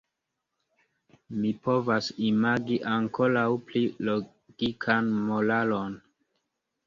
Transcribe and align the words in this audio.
Mi 1.41 1.49
povas 1.67 2.07
imagi 2.29 2.77
ankoraŭ 2.93 3.45
pli 3.71 3.83
logikan 4.09 5.11
moralon. 5.29 5.97